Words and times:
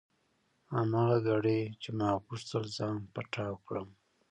هماغه 0.73 1.17
ګړۍ 1.27 1.61
چې 1.81 1.89
ما 1.97 2.09
غوښتل 2.25 2.63
ځان 2.77 2.97
پټاو 3.13 3.55
کړم. 3.67 3.89